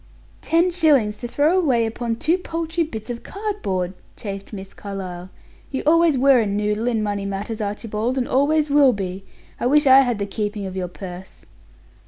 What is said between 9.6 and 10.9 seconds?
wish I had the keeping of your